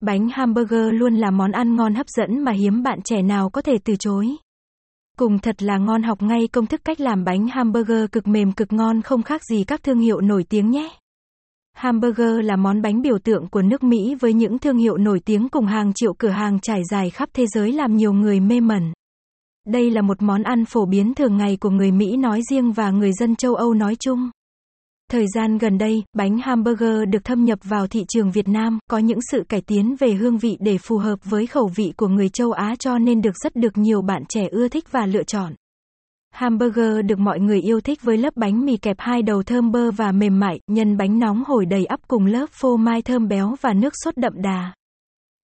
Bánh 0.00 0.28
hamburger 0.32 0.86
luôn 0.92 1.14
là 1.14 1.30
món 1.30 1.52
ăn 1.52 1.76
ngon 1.76 1.94
hấp 1.94 2.08
dẫn 2.08 2.44
mà 2.44 2.52
hiếm 2.52 2.82
bạn 2.82 2.98
trẻ 3.04 3.22
nào 3.22 3.50
có 3.50 3.62
thể 3.62 3.78
từ 3.84 3.96
chối. 3.98 4.28
Cùng 5.16 5.38
thật 5.38 5.62
là 5.62 5.78
ngon 5.78 6.02
học 6.02 6.22
ngay 6.22 6.48
công 6.52 6.66
thức 6.66 6.80
cách 6.84 7.00
làm 7.00 7.24
bánh 7.24 7.48
hamburger 7.48 8.04
cực 8.12 8.26
mềm 8.26 8.52
cực 8.52 8.72
ngon 8.72 9.02
không 9.02 9.22
khác 9.22 9.44
gì 9.44 9.64
các 9.64 9.82
thương 9.82 9.98
hiệu 9.98 10.20
nổi 10.20 10.44
tiếng 10.48 10.70
nhé. 10.70 10.90
Hamburger 11.74 12.40
là 12.42 12.56
món 12.56 12.82
bánh 12.82 13.02
biểu 13.02 13.18
tượng 13.18 13.48
của 13.48 13.62
nước 13.62 13.82
Mỹ 13.82 14.14
với 14.20 14.32
những 14.32 14.58
thương 14.58 14.76
hiệu 14.76 14.96
nổi 14.96 15.20
tiếng 15.24 15.48
cùng 15.48 15.66
hàng 15.66 15.92
triệu 15.94 16.14
cửa 16.18 16.28
hàng 16.28 16.60
trải 16.60 16.80
dài 16.90 17.10
khắp 17.10 17.28
thế 17.32 17.46
giới 17.46 17.72
làm 17.72 17.96
nhiều 17.96 18.12
người 18.12 18.40
mê 18.40 18.60
mẩn. 18.60 18.92
Đây 19.66 19.90
là 19.90 20.02
một 20.02 20.22
món 20.22 20.42
ăn 20.42 20.64
phổ 20.64 20.86
biến 20.86 21.14
thường 21.14 21.36
ngày 21.36 21.56
của 21.60 21.70
người 21.70 21.92
Mỹ 21.92 22.16
nói 22.16 22.40
riêng 22.50 22.72
và 22.72 22.90
người 22.90 23.12
dân 23.12 23.36
châu 23.36 23.54
Âu 23.54 23.74
nói 23.74 23.96
chung. 24.00 24.30
Thời 25.10 25.26
gian 25.34 25.58
gần 25.58 25.78
đây, 25.78 26.04
bánh 26.16 26.38
hamburger 26.38 27.08
được 27.08 27.24
thâm 27.24 27.44
nhập 27.44 27.58
vào 27.62 27.86
thị 27.86 28.04
trường 28.08 28.30
Việt 28.30 28.48
Nam, 28.48 28.78
có 28.90 28.98
những 28.98 29.18
sự 29.30 29.44
cải 29.48 29.60
tiến 29.60 29.96
về 29.98 30.12
hương 30.12 30.38
vị 30.38 30.56
để 30.60 30.78
phù 30.78 30.98
hợp 30.98 31.18
với 31.24 31.46
khẩu 31.46 31.70
vị 31.76 31.92
của 31.96 32.08
người 32.08 32.28
châu 32.28 32.52
Á 32.52 32.74
cho 32.78 32.98
nên 32.98 33.22
được 33.22 33.36
rất 33.44 33.56
được 33.56 33.78
nhiều 33.78 34.02
bạn 34.02 34.22
trẻ 34.28 34.48
ưa 34.50 34.68
thích 34.68 34.92
và 34.92 35.06
lựa 35.06 35.22
chọn. 35.22 35.52
Hamburger 36.30 37.04
được 37.06 37.18
mọi 37.18 37.40
người 37.40 37.60
yêu 37.60 37.80
thích 37.80 38.02
với 38.02 38.16
lớp 38.16 38.36
bánh 38.36 38.66
mì 38.66 38.76
kẹp 38.76 38.96
hai 38.98 39.22
đầu 39.22 39.42
thơm 39.42 39.72
bơ 39.72 39.90
và 39.90 40.12
mềm 40.12 40.40
mại, 40.40 40.60
nhân 40.66 40.96
bánh 40.96 41.18
nóng 41.18 41.44
hổi 41.46 41.66
đầy 41.66 41.84
ắp 41.84 42.00
cùng 42.08 42.26
lớp 42.26 42.46
phô 42.52 42.76
mai 42.76 43.02
thơm 43.02 43.28
béo 43.28 43.54
và 43.60 43.72
nước 43.72 43.92
sốt 44.04 44.16
đậm 44.16 44.32
đà. 44.42 44.72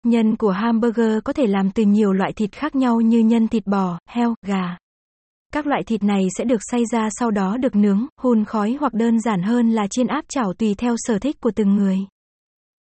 Nhân 0.05 0.35
của 0.35 0.51
hamburger 0.51 1.19
có 1.23 1.33
thể 1.33 1.47
làm 1.47 1.71
từ 1.71 1.83
nhiều 1.83 2.13
loại 2.13 2.33
thịt 2.33 2.51
khác 2.51 2.75
nhau 2.75 3.01
như 3.01 3.19
nhân 3.19 3.47
thịt 3.47 3.67
bò, 3.67 3.99
heo, 4.09 4.35
gà. 4.45 4.77
Các 5.53 5.67
loại 5.67 5.83
thịt 5.83 6.03
này 6.03 6.27
sẽ 6.37 6.43
được 6.43 6.61
xay 6.71 6.83
ra 6.91 7.09
sau 7.19 7.31
đó 7.31 7.57
được 7.57 7.75
nướng, 7.75 8.05
hun 8.21 8.45
khói 8.45 8.77
hoặc 8.79 8.93
đơn 8.93 9.19
giản 9.19 9.43
hơn 9.43 9.71
là 9.71 9.87
chiên 9.87 10.07
áp 10.07 10.25
chảo 10.29 10.53
tùy 10.53 10.75
theo 10.77 10.95
sở 10.97 11.19
thích 11.19 11.41
của 11.41 11.51
từng 11.55 11.75
người. 11.75 11.97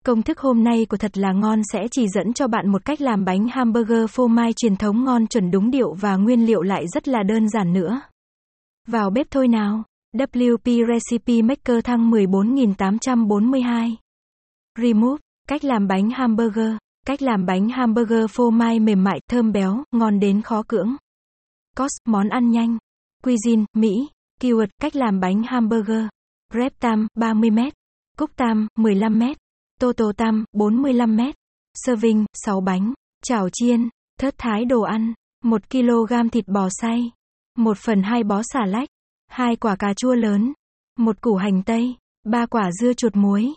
Công 0.05 0.23
thức 0.23 0.39
hôm 0.39 0.65
nay 0.65 0.87
của 0.89 0.97
Thật 0.97 1.19
là 1.19 1.33
ngon 1.33 1.61
sẽ 1.73 1.81
chỉ 1.91 2.09
dẫn 2.09 2.33
cho 2.33 2.49
bạn 2.49 2.69
một 2.69 2.85
cách 2.85 3.01
làm 3.01 3.25
bánh 3.25 3.49
hamburger 3.49 4.11
phô 4.11 4.27
mai 4.27 4.53
truyền 4.53 4.77
thống 4.77 5.05
ngon 5.05 5.27
chuẩn 5.27 5.51
đúng 5.51 5.71
điệu 5.71 5.95
và 6.01 6.17
nguyên 6.17 6.47
liệu 6.47 6.63
lại 6.63 6.85
rất 6.89 7.09
là 7.09 7.23
đơn 7.23 7.49
giản 7.49 7.73
nữa. 7.73 8.01
Vào 8.87 9.11
bếp 9.11 9.27
thôi 9.31 9.49
nào. 9.49 9.83
WP 10.17 10.87
Recipe 10.87 11.43
Maker 11.43 11.85
thăng 11.85 12.11
14842. 12.11 13.97
Remove. 14.79 15.21
Cách 15.49 15.65
làm 15.65 15.87
bánh 15.87 16.11
hamburger. 16.11 16.77
Cách 17.07 17.23
làm 17.23 17.47
bánh 17.47 17.69
hamburger 17.69 18.31
phô 18.31 18.51
mai 18.51 18.81
mềm 18.81 19.05
mại, 19.05 19.21
thơm 19.31 19.53
béo, 19.53 19.85
ngon 19.93 20.21
đến 20.21 20.43
khó 20.43 20.63
cưỡng. 20.69 20.97
Cost, 21.77 22.01
món 22.07 22.29
ăn 22.29 22.51
nhanh. 22.51 22.79
Cuisine, 23.23 23.65
Mỹ. 23.77 24.09
Keyword, 24.41 24.69
cách 24.81 24.97
làm 24.97 25.21
bánh 25.21 25.43
hamburger. 25.43 26.09
Prep 26.53 26.73
tam, 26.81 27.07
30m. 27.17 27.71
Cúc 28.19 28.31
tam, 28.37 28.69
15m. 28.79 29.35
Total 29.81 30.09
tam, 30.17 30.45
45m. 30.53 31.33
Serving, 31.85 32.25
6 32.45 32.61
bánh. 32.61 32.93
Chảo 33.25 33.49
chiên. 33.53 33.89
Thớt 34.19 34.35
thái 34.39 34.65
đồ 34.65 34.81
ăn. 34.81 35.15
1 35.45 35.71
kg 35.71 36.29
thịt 36.33 36.49
bò 36.49 36.69
xay. 36.81 37.11
1 37.59 37.79
phần 37.79 38.03
2 38.03 38.25
bó 38.25 38.43
xà 38.43 38.67
lách. 38.67 38.89
2 39.29 39.57
quả 39.57 39.77
cà 39.77 39.95
chua 39.97 40.15
lớn. 40.15 40.53
1 40.99 41.21
củ 41.21 41.35
hành 41.35 41.63
tây. 41.63 41.97
3 42.25 42.47
quả 42.47 42.71
dưa 42.81 42.93
chuột 42.93 43.17
muối. 43.17 43.55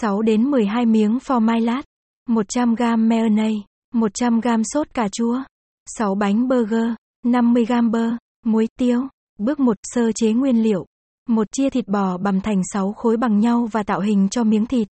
6 0.00 0.22
đến 0.22 0.50
12 0.50 0.86
miếng 0.86 1.20
phô 1.20 1.38
mai 1.38 1.60
lát. 1.60 1.82
100 2.28 2.74
g 2.74 2.82
mayonnaise. 2.98 3.60
100 3.94 4.40
g 4.40 4.48
sốt 4.74 4.94
cà 4.94 5.08
chua. 5.12 5.42
6 5.86 6.14
bánh 6.14 6.48
burger. 6.48 6.94
50 7.24 7.64
g 7.64 7.72
bơ, 7.90 8.10
muối, 8.44 8.68
tiêu. 8.78 9.08
Bước 9.38 9.60
1, 9.60 9.76
sơ 9.82 10.12
chế 10.12 10.32
nguyên 10.32 10.62
liệu. 10.62 10.86
1. 11.28 11.46
Chia 11.52 11.70
thịt 11.70 11.88
bò 11.88 12.18
bằm 12.18 12.40
thành 12.40 12.62
6 12.72 12.92
khối 12.92 13.16
bằng 13.16 13.38
nhau 13.38 13.68
và 13.72 13.82
tạo 13.82 14.00
hình 14.00 14.28
cho 14.28 14.44
miếng 14.44 14.66
thịt. 14.66 14.88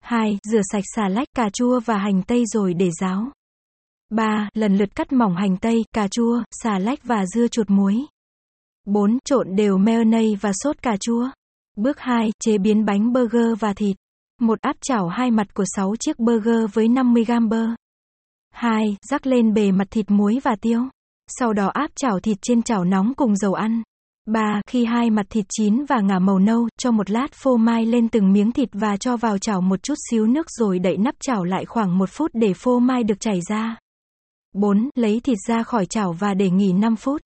2. 0.00 0.38
Rửa 0.50 0.60
sạch 0.72 0.84
xà 0.96 1.08
lách, 1.08 1.28
cà 1.36 1.50
chua 1.50 1.80
và 1.80 1.98
hành 1.98 2.22
tây 2.22 2.44
rồi 2.46 2.74
để 2.74 2.90
ráo. 3.00 3.30
3. 4.10 4.48
Lần 4.54 4.76
lượt 4.76 4.94
cắt 4.94 5.12
mỏng 5.12 5.36
hành 5.36 5.56
tây, 5.56 5.84
cà 5.92 6.08
chua, 6.08 6.42
xà 6.62 6.78
lách 6.78 7.04
và 7.04 7.26
dưa 7.26 7.48
chuột 7.48 7.70
muối. 7.70 8.06
4. 8.86 9.18
Trộn 9.24 9.56
đều 9.56 9.78
mayonnaise 9.78 10.38
và 10.40 10.52
sốt 10.54 10.82
cà 10.82 10.96
chua. 11.00 11.30
Bước 11.76 11.98
2. 11.98 12.30
Chế 12.40 12.58
biến 12.58 12.84
bánh 12.84 13.12
burger 13.12 13.58
và 13.60 13.72
thịt. 13.74 13.96
1. 14.40 14.60
áp 14.60 14.76
chảo 14.80 15.08
hai 15.08 15.30
mặt 15.30 15.54
của 15.54 15.64
6 15.76 15.96
chiếc 16.00 16.18
burger 16.18 16.64
với 16.72 16.88
50g 16.88 17.48
bơ. 17.48 17.66
2. 18.50 18.96
Rắc 19.10 19.26
lên 19.26 19.54
bề 19.54 19.72
mặt 19.72 19.86
thịt 19.90 20.10
muối 20.10 20.40
và 20.44 20.56
tiêu. 20.60 20.80
Sau 21.28 21.52
đó 21.52 21.70
áp 21.74 21.90
chảo 21.96 22.20
thịt 22.20 22.38
trên 22.42 22.62
chảo 22.62 22.84
nóng 22.84 23.14
cùng 23.14 23.36
dầu 23.36 23.54
ăn. 23.54 23.82
3. 24.26 24.60
Khi 24.66 24.84
hai 24.84 25.10
mặt 25.10 25.26
thịt 25.30 25.46
chín 25.48 25.84
và 25.84 26.00
ngả 26.00 26.18
màu 26.18 26.38
nâu, 26.38 26.68
cho 26.78 26.90
một 26.90 27.10
lát 27.10 27.32
phô 27.32 27.56
mai 27.56 27.86
lên 27.86 28.08
từng 28.08 28.32
miếng 28.32 28.52
thịt 28.52 28.68
và 28.72 28.96
cho 28.96 29.16
vào 29.16 29.38
chảo 29.38 29.60
một 29.60 29.82
chút 29.82 29.94
xíu 30.10 30.26
nước 30.26 30.46
rồi 30.50 30.78
đậy 30.78 30.96
nắp 30.96 31.14
chảo 31.20 31.44
lại 31.44 31.64
khoảng 31.64 31.98
một 31.98 32.10
phút 32.10 32.30
để 32.34 32.54
phô 32.54 32.78
mai 32.78 33.04
được 33.04 33.20
chảy 33.20 33.40
ra. 33.48 33.76
4. 34.54 34.90
Lấy 34.94 35.20
thịt 35.20 35.38
ra 35.48 35.62
khỏi 35.62 35.86
chảo 35.86 36.12
và 36.12 36.34
để 36.34 36.50
nghỉ 36.50 36.72
5 36.72 36.96
phút. 36.96 37.22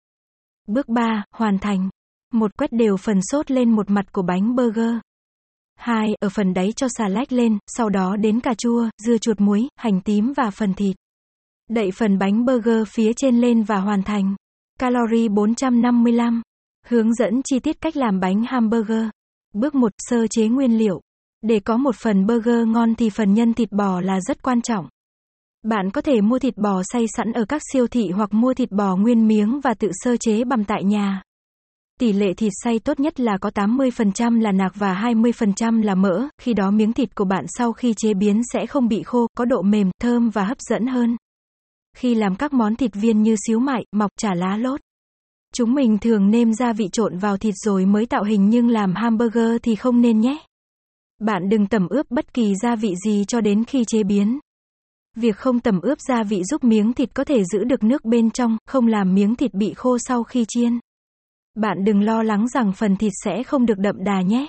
Bước 0.66 0.88
3. 0.88 1.24
Hoàn 1.32 1.58
thành. 1.58 1.88
Một 2.32 2.56
quét 2.56 2.72
đều 2.72 2.96
phần 2.96 3.20
sốt 3.22 3.50
lên 3.50 3.70
một 3.70 3.90
mặt 3.90 4.12
của 4.12 4.22
bánh 4.22 4.54
burger. 4.56 4.94
2. 5.76 6.14
Ở 6.20 6.28
phần 6.28 6.54
đáy 6.54 6.72
cho 6.76 6.86
xà 6.98 7.08
lách 7.08 7.32
lên, 7.32 7.58
sau 7.66 7.88
đó 7.88 8.16
đến 8.16 8.40
cà 8.40 8.54
chua, 8.58 8.88
dưa 8.98 9.18
chuột 9.18 9.40
muối, 9.40 9.68
hành 9.76 10.00
tím 10.00 10.32
và 10.36 10.50
phần 10.50 10.74
thịt. 10.74 10.96
Đậy 11.68 11.90
phần 11.90 12.18
bánh 12.18 12.44
burger 12.44 12.88
phía 12.88 13.12
trên 13.12 13.40
lên 13.40 13.62
và 13.62 13.76
hoàn 13.76 14.02
thành. 14.02 14.36
Calorie 14.78 15.28
455. 15.28 16.42
Hướng 16.86 17.14
dẫn 17.14 17.42
chi 17.42 17.58
tiết 17.58 17.80
cách 17.80 17.96
làm 17.96 18.20
bánh 18.20 18.44
hamburger. 18.48 19.08
Bước 19.54 19.74
1. 19.74 19.92
Sơ 19.98 20.26
chế 20.30 20.48
nguyên 20.48 20.78
liệu. 20.78 21.00
Để 21.42 21.60
có 21.60 21.76
một 21.76 21.96
phần 21.96 22.26
burger 22.26 22.66
ngon 22.66 22.94
thì 22.94 23.10
phần 23.10 23.34
nhân 23.34 23.54
thịt 23.54 23.72
bò 23.72 24.00
là 24.00 24.20
rất 24.20 24.42
quan 24.42 24.62
trọng. 24.62 24.88
Bạn 25.62 25.90
có 25.90 26.00
thể 26.00 26.20
mua 26.20 26.38
thịt 26.38 26.56
bò 26.56 26.82
xay 26.92 27.06
sẵn 27.16 27.32
ở 27.32 27.44
các 27.44 27.62
siêu 27.72 27.86
thị 27.86 28.10
hoặc 28.10 28.34
mua 28.34 28.54
thịt 28.54 28.72
bò 28.72 28.96
nguyên 28.96 29.28
miếng 29.28 29.60
và 29.60 29.74
tự 29.74 29.90
sơ 29.92 30.16
chế 30.16 30.44
bằm 30.44 30.64
tại 30.64 30.84
nhà. 30.84 31.22
Tỷ 32.00 32.12
lệ 32.12 32.34
thịt 32.34 32.52
xay 32.64 32.78
tốt 32.78 33.00
nhất 33.00 33.20
là 33.20 33.38
có 33.38 33.50
80% 33.54 34.40
là 34.40 34.52
nạc 34.52 34.72
và 34.74 34.94
20% 34.94 35.82
là 35.82 35.94
mỡ, 35.94 36.28
khi 36.40 36.54
đó 36.54 36.70
miếng 36.70 36.92
thịt 36.92 37.14
của 37.14 37.24
bạn 37.24 37.44
sau 37.48 37.72
khi 37.72 37.94
chế 37.96 38.14
biến 38.14 38.42
sẽ 38.52 38.66
không 38.66 38.88
bị 38.88 39.02
khô, 39.02 39.26
có 39.36 39.44
độ 39.44 39.62
mềm, 39.62 39.90
thơm 40.00 40.30
và 40.30 40.44
hấp 40.44 40.58
dẫn 40.60 40.86
hơn. 40.86 41.16
Khi 41.96 42.14
làm 42.14 42.36
các 42.36 42.52
món 42.52 42.76
thịt 42.76 42.90
viên 42.94 43.22
như 43.22 43.36
xíu 43.46 43.58
mại, 43.58 43.84
mọc 43.92 44.10
chả 44.16 44.34
lá 44.34 44.56
lốt. 44.56 44.80
Chúng 45.54 45.74
mình 45.74 45.98
thường 45.98 46.30
nêm 46.30 46.54
gia 46.54 46.72
vị 46.72 46.88
trộn 46.92 47.18
vào 47.18 47.36
thịt 47.36 47.54
rồi 47.56 47.86
mới 47.86 48.06
tạo 48.06 48.24
hình 48.24 48.48
nhưng 48.48 48.68
làm 48.68 48.94
hamburger 48.94 49.56
thì 49.62 49.74
không 49.74 50.00
nên 50.00 50.20
nhé. 50.20 50.38
Bạn 51.20 51.48
đừng 51.48 51.66
tẩm 51.66 51.88
ướp 51.88 52.10
bất 52.10 52.34
kỳ 52.34 52.54
gia 52.62 52.76
vị 52.76 52.94
gì 53.04 53.24
cho 53.28 53.40
đến 53.40 53.64
khi 53.64 53.84
chế 53.84 54.02
biến. 54.02 54.38
Việc 55.16 55.36
không 55.36 55.60
tẩm 55.60 55.80
ướp 55.80 55.98
gia 56.08 56.22
vị 56.22 56.42
giúp 56.44 56.64
miếng 56.64 56.92
thịt 56.92 57.14
có 57.14 57.24
thể 57.24 57.44
giữ 57.44 57.64
được 57.64 57.82
nước 57.82 58.04
bên 58.04 58.30
trong, 58.30 58.56
không 58.66 58.86
làm 58.86 59.14
miếng 59.14 59.34
thịt 59.34 59.54
bị 59.54 59.74
khô 59.74 59.98
sau 59.98 60.22
khi 60.24 60.44
chiên. 60.48 60.78
Bạn 61.54 61.84
đừng 61.84 62.02
lo 62.02 62.22
lắng 62.22 62.48
rằng 62.48 62.72
phần 62.72 62.96
thịt 62.96 63.12
sẽ 63.24 63.42
không 63.42 63.66
được 63.66 63.78
đậm 63.78 64.04
đà 64.04 64.20
nhé. 64.20 64.46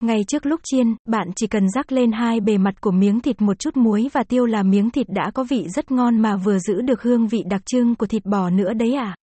Ngay 0.00 0.24
trước 0.28 0.46
lúc 0.46 0.60
chiên, 0.64 0.94
bạn 1.08 1.28
chỉ 1.36 1.46
cần 1.46 1.70
rắc 1.70 1.92
lên 1.92 2.12
hai 2.12 2.40
bề 2.40 2.58
mặt 2.58 2.80
của 2.80 2.90
miếng 2.90 3.20
thịt 3.20 3.42
một 3.42 3.58
chút 3.58 3.76
muối 3.76 4.08
và 4.12 4.22
tiêu 4.22 4.46
là 4.46 4.62
miếng 4.62 4.90
thịt 4.90 5.06
đã 5.08 5.30
có 5.34 5.44
vị 5.44 5.68
rất 5.68 5.90
ngon 5.90 6.18
mà 6.18 6.36
vừa 6.36 6.58
giữ 6.58 6.80
được 6.80 7.02
hương 7.02 7.26
vị 7.26 7.42
đặc 7.50 7.62
trưng 7.66 7.94
của 7.94 8.06
thịt 8.06 8.24
bò 8.24 8.50
nữa 8.50 8.72
đấy 8.72 8.94
à. 8.94 9.16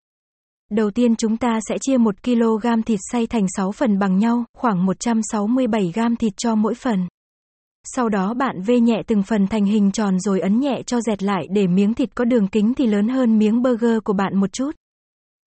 Đầu 0.72 0.92
tiên 0.92 1.16
chúng 1.16 1.38
ta 1.38 1.60
sẽ 1.70 1.78
chia 1.82 1.98
1 1.98 2.24
kg 2.24 2.82
thịt 2.86 3.00
xay 3.12 3.28
thành 3.28 3.46
6 3.56 3.72
phần 3.72 4.00
bằng 4.00 4.18
nhau, 4.18 4.46
khoảng 4.58 4.86
167 4.86 5.92
g 5.96 6.00
thịt 6.20 6.34
cho 6.38 6.56
mỗi 6.56 6.74
phần. 6.76 7.08
Sau 7.84 8.10
đó 8.10 8.34
bạn 8.34 8.62
vê 8.62 8.80
nhẹ 8.80 9.02
từng 9.08 9.24
phần 9.24 9.48
thành 9.48 9.66
hình 9.66 9.92
tròn 9.92 10.20
rồi 10.20 10.40
ấn 10.40 10.60
nhẹ 10.60 10.82
cho 10.86 11.02
dẹt 11.02 11.24
lại 11.24 11.48
để 11.52 11.68
miếng 11.68 11.94
thịt 11.94 12.16
có 12.16 12.26
đường 12.26 12.48
kính 12.48 12.74
thì 12.74 12.88
lớn 12.88 13.08
hơn 13.08 13.38
miếng 13.38 13.62
burger 13.62 13.98
của 14.04 14.14
bạn 14.14 14.36
một 14.36 14.54
chút. 14.54 14.72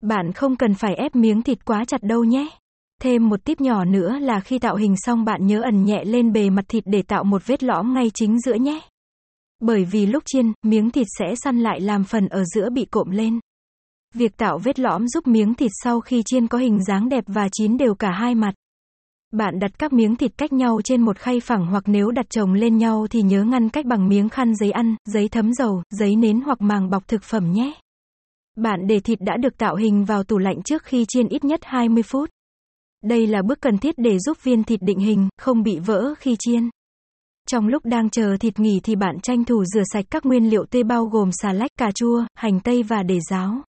Bạn 0.01 0.31
không 0.31 0.55
cần 0.55 0.73
phải 0.73 0.95
ép 0.95 1.15
miếng 1.15 1.41
thịt 1.41 1.65
quá 1.65 1.85
chặt 1.85 2.03
đâu 2.03 2.23
nhé. 2.23 2.49
Thêm 3.01 3.29
một 3.29 3.45
tip 3.45 3.61
nhỏ 3.61 3.85
nữa 3.85 4.17
là 4.19 4.39
khi 4.39 4.59
tạo 4.59 4.75
hình 4.75 4.95
xong 4.97 5.25
bạn 5.25 5.47
nhớ 5.47 5.61
ẩn 5.61 5.85
nhẹ 5.85 6.03
lên 6.05 6.33
bề 6.33 6.49
mặt 6.49 6.65
thịt 6.67 6.83
để 6.87 7.01
tạo 7.01 7.23
một 7.23 7.47
vết 7.47 7.63
lõm 7.63 7.93
ngay 7.93 8.11
chính 8.13 8.39
giữa 8.39 8.53
nhé. 8.53 8.81
Bởi 9.59 9.85
vì 9.85 10.05
lúc 10.05 10.23
chiên, 10.25 10.51
miếng 10.65 10.91
thịt 10.91 11.07
sẽ 11.19 11.35
săn 11.43 11.59
lại 11.59 11.81
làm 11.81 12.03
phần 12.03 12.27
ở 12.27 12.43
giữa 12.45 12.69
bị 12.69 12.85
cộm 12.85 13.09
lên. 13.11 13.39
Việc 14.13 14.37
tạo 14.37 14.57
vết 14.57 14.79
lõm 14.79 15.07
giúp 15.07 15.27
miếng 15.27 15.53
thịt 15.53 15.71
sau 15.83 16.01
khi 16.01 16.23
chiên 16.25 16.47
có 16.47 16.57
hình 16.57 16.83
dáng 16.83 17.09
đẹp 17.09 17.23
và 17.27 17.49
chín 17.51 17.77
đều 17.77 17.95
cả 17.95 18.11
hai 18.11 18.35
mặt. 18.35 18.53
Bạn 19.31 19.59
đặt 19.59 19.71
các 19.79 19.93
miếng 19.93 20.15
thịt 20.15 20.31
cách 20.37 20.53
nhau 20.53 20.81
trên 20.83 21.01
một 21.01 21.17
khay 21.17 21.39
phẳng 21.39 21.65
hoặc 21.65 21.83
nếu 21.87 22.11
đặt 22.11 22.29
chồng 22.29 22.53
lên 22.53 22.77
nhau 22.77 23.07
thì 23.09 23.21
nhớ 23.21 23.43
ngăn 23.43 23.69
cách 23.69 23.85
bằng 23.85 24.09
miếng 24.09 24.29
khăn 24.29 24.55
giấy 24.55 24.71
ăn, 24.71 24.95
giấy 25.05 25.27
thấm 25.27 25.53
dầu, 25.53 25.83
giấy 25.89 26.15
nến 26.15 26.41
hoặc 26.41 26.61
màng 26.61 26.89
bọc 26.89 27.07
thực 27.07 27.23
phẩm 27.23 27.51
nhé. 27.51 27.73
Bạn 28.57 28.87
để 28.87 28.99
thịt 28.99 29.19
đã 29.21 29.37
được 29.37 29.57
tạo 29.57 29.75
hình 29.75 30.05
vào 30.05 30.23
tủ 30.23 30.37
lạnh 30.37 30.61
trước 30.65 30.83
khi 30.83 31.05
chiên 31.07 31.27
ít 31.27 31.43
nhất 31.43 31.59
20 31.63 32.03
phút. 32.03 32.29
Đây 33.03 33.27
là 33.27 33.41
bước 33.41 33.61
cần 33.61 33.77
thiết 33.77 33.95
để 33.97 34.19
giúp 34.19 34.43
viên 34.43 34.63
thịt 34.63 34.81
định 34.81 34.99
hình, 34.99 35.29
không 35.37 35.63
bị 35.63 35.79
vỡ 35.79 36.13
khi 36.19 36.35
chiên. 36.39 36.69
Trong 37.47 37.67
lúc 37.67 37.85
đang 37.85 38.09
chờ 38.09 38.37
thịt 38.39 38.59
nghỉ 38.59 38.79
thì 38.83 38.95
bạn 38.95 39.19
tranh 39.19 39.45
thủ 39.45 39.65
rửa 39.65 39.83
sạch 39.93 40.05
các 40.09 40.25
nguyên 40.25 40.49
liệu 40.49 40.65
tươi 40.65 40.83
bao 40.83 41.05
gồm 41.05 41.29
xà 41.31 41.53
lách, 41.53 41.71
cà 41.77 41.91
chua, 41.95 42.23
hành 42.35 42.59
tây 42.59 42.83
và 42.83 43.03
để 43.03 43.19
ráo. 43.29 43.61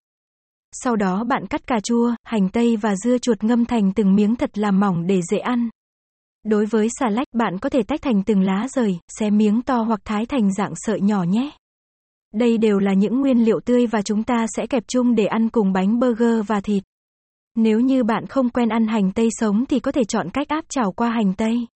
Sau 0.73 0.97
đó 0.97 1.25
bạn 1.25 1.47
cắt 1.47 1.67
cà 1.67 1.81
chua, 1.85 2.15
hành 2.25 2.49
tây 2.49 2.77
và 2.77 2.97
dưa 2.97 3.19
chuột 3.19 3.45
ngâm 3.45 3.65
thành 3.65 3.93
từng 3.93 4.15
miếng 4.15 4.37
thật 4.37 4.59
là 4.59 4.71
mỏng 4.71 5.07
để 5.07 5.21
dễ 5.31 5.39
ăn. 5.39 5.69
Đối 6.45 6.67
với 6.67 6.89
xà 7.01 7.09
lách, 7.09 7.27
bạn 7.33 7.59
có 7.59 7.69
thể 7.69 7.83
tách 7.83 8.03
thành 8.03 8.23
từng 8.23 8.41
lá 8.43 8.67
rời, 8.75 8.99
xé 9.19 9.31
miếng 9.31 9.63
to 9.63 9.83
hoặc 9.83 10.01
thái 10.05 10.27
thành 10.27 10.55
dạng 10.55 10.73
sợi 10.77 11.01
nhỏ 11.01 11.23
nhé. 11.23 11.51
Đây 12.35 12.59
đều 12.59 12.79
là 12.79 12.93
những 12.95 13.21
nguyên 13.21 13.45
liệu 13.45 13.61
tươi 13.61 13.87
và 13.87 14.03
chúng 14.03 14.25
ta 14.25 14.47
sẽ 14.57 14.67
kẹp 14.67 14.83
chung 14.89 15.15
để 15.15 15.27
ăn 15.27 15.49
cùng 15.49 15.73
bánh 15.73 15.99
burger 15.99 16.47
và 16.47 16.61
thịt. 16.61 16.83
Nếu 17.57 17.81
như 17.81 18.05
bạn 18.05 18.27
không 18.27 18.51
quen 18.51 18.69
ăn 18.69 18.87
hành 18.87 19.13
tây 19.13 19.29
sống 19.31 19.65
thì 19.67 19.81
có 19.81 19.93
thể 19.93 20.05
chọn 20.05 20.31
cách 20.33 20.49
áp 20.49 20.65
chảo 20.69 20.93
qua 20.93 21.11
hành 21.11 21.35
tây. 21.35 21.67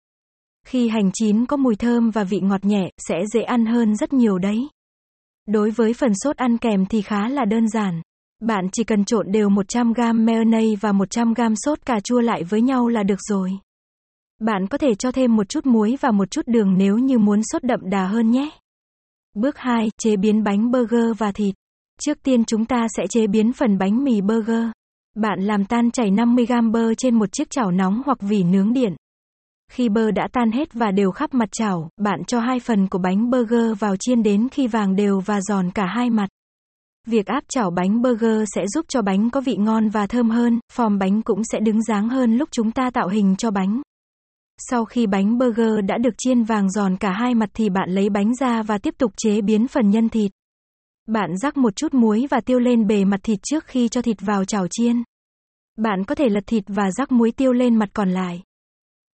Khi 0.67 0.88
hành 0.88 1.11
chín 1.14 1.46
có 1.46 1.56
mùi 1.56 1.76
thơm 1.76 2.11
và 2.11 2.25
vị 2.25 2.40
ngọt 2.40 2.64
nhẹ, 2.64 2.90
sẽ 2.99 3.14
dễ 3.32 3.43
ăn 3.43 3.67
hơn 3.67 3.96
rất 3.96 4.12
nhiều 4.12 4.38
đấy. 4.38 4.69
Đối 5.46 5.70
với 5.70 5.94
phần 5.94 6.12
sốt 6.14 6.37
ăn 6.37 6.58
kèm 6.58 6.87
thì 6.87 7.02
khá 7.02 7.28
là 7.28 7.44
đơn 7.44 7.69
giản. 7.69 8.02
Bạn 8.40 8.69
chỉ 8.73 8.84
cần 8.84 9.05
trộn 9.05 9.32
đều 9.32 9.49
100g 9.49 10.25
mayonnaise 10.25 10.76
và 10.81 10.93
chế 10.93 11.55
sốt 11.56 11.87
cà 11.87 12.00
chua 12.00 12.20
lại 12.20 12.44
với 12.44 12.61
nhau 12.61 12.88
là 12.88 13.02
được 13.02 13.19
rồi. 13.28 13.58
Bạn 14.40 14.67
có 14.67 14.78
thể 14.78 14.94
cho 14.94 15.12
thêm 15.12 15.37
một 15.37 15.49
chút 15.49 15.67
muối 15.67 15.96
và 16.00 16.11
một 16.11 16.31
chút 16.31 16.43
đường 16.46 16.75
nếu 16.78 16.99
như 16.99 17.19
muốn 17.19 17.40
sốt 17.43 17.64
đậm 17.64 17.81
đà 17.90 18.06
hơn 18.06 18.31
nhé. 18.31 18.50
Bước 19.34 19.58
2, 19.58 19.88
chế 19.99 20.17
biến 20.17 20.44
bánh 20.44 20.70
burger 20.70 21.19
và 21.19 21.32
thịt. 21.32 21.55
Trước 22.00 22.23
tiên 22.23 22.44
chúng 22.44 22.64
ta 22.64 22.87
sẽ 22.96 23.06
chế 23.11 23.26
biến 23.26 23.52
phần 23.52 23.78
bánh 23.78 24.05
mì 24.05 24.20
burger. 24.20 24.64
Bạn 25.16 25.40
làm 25.40 25.64
tan 25.64 25.90
chảy 25.90 26.10
50g 26.10 26.70
bơ 26.70 26.94
trên 26.94 27.14
một 27.14 27.32
chiếc 27.32 27.50
chảo 27.50 27.70
nóng 27.70 28.02
hoặc 28.06 28.18
vỉ 28.20 28.42
nướng 28.42 28.72
điện. 28.72 28.96
Khi 29.72 29.88
bơ 29.88 30.10
đã 30.10 30.28
tan 30.32 30.52
hết 30.52 30.72
và 30.72 30.90
đều 30.90 31.10
khắp 31.10 31.34
mặt 31.34 31.48
chảo, 31.52 31.88
bạn 31.96 32.24
cho 32.24 32.40
hai 32.40 32.60
phần 32.60 32.88
của 32.88 32.98
bánh 32.98 33.30
burger 33.30 33.78
vào 33.78 33.96
chiên 34.00 34.22
đến 34.22 34.48
khi 34.48 34.66
vàng 34.66 34.96
đều 34.96 35.20
và 35.20 35.40
giòn 35.40 35.70
cả 35.70 35.86
hai 35.86 36.10
mặt. 36.10 36.28
Việc 37.06 37.26
áp 37.26 37.44
chảo 37.48 37.70
bánh 37.70 38.02
burger 38.02 38.42
sẽ 38.54 38.66
giúp 38.66 38.84
cho 38.88 39.02
bánh 39.02 39.30
có 39.30 39.40
vị 39.40 39.56
ngon 39.56 39.88
và 39.88 40.06
thơm 40.06 40.30
hơn, 40.30 40.60
form 40.72 40.98
bánh 40.98 41.22
cũng 41.22 41.42
sẽ 41.44 41.60
đứng 41.60 41.82
dáng 41.82 42.08
hơn 42.08 42.36
lúc 42.36 42.48
chúng 42.52 42.70
ta 42.70 42.90
tạo 42.90 43.08
hình 43.08 43.34
cho 43.38 43.50
bánh. 43.50 43.82
Sau 44.70 44.84
khi 44.84 45.06
bánh 45.06 45.38
burger 45.38 45.84
đã 45.86 45.98
được 45.98 46.14
chiên 46.18 46.42
vàng 46.42 46.70
giòn 46.70 46.96
cả 46.96 47.10
hai 47.10 47.34
mặt 47.34 47.48
thì 47.54 47.70
bạn 47.70 47.90
lấy 47.90 48.10
bánh 48.10 48.34
ra 48.34 48.62
và 48.62 48.78
tiếp 48.78 48.94
tục 48.98 49.12
chế 49.16 49.40
biến 49.40 49.68
phần 49.68 49.90
nhân 49.90 50.08
thịt. 50.08 50.30
Bạn 51.06 51.37
rắc 51.37 51.56
một 51.56 51.76
chút 51.76 51.94
muối 51.94 52.26
và 52.31 52.41
tiêu 52.41 52.58
lên 52.58 52.87
bề 52.87 53.05
mặt 53.05 53.20
thịt 53.23 53.38
trước 53.43 53.64
khi 53.67 53.88
cho 53.88 54.03
thịt 54.03 54.17
vào 54.20 54.44
chảo 54.44 54.67
chiên. 54.70 55.03
Bạn 55.76 56.05
có 56.05 56.14
thể 56.14 56.29
lật 56.29 56.44
thịt 56.47 56.64
và 56.67 56.91
rắc 56.91 57.12
muối 57.12 57.32
tiêu 57.32 57.53
lên 57.53 57.76
mặt 57.76 57.88
còn 57.93 58.11
lại. 58.11 58.43